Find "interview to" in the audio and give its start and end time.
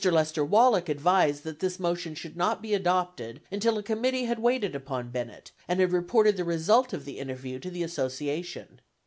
7.19-7.69